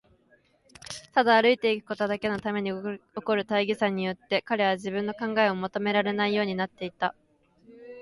[1.13, 7.13] ただ歩いていくことだけのために起こる大儀さによって、彼は自分の考えをまとめられないようになっていた。